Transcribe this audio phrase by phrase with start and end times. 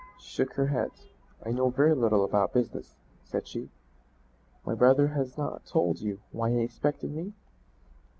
[0.17, 0.89] She shook her head.
[1.45, 3.69] "I know very little about business," said she.
[4.65, 7.33] "My brother has not told you why he expected me?"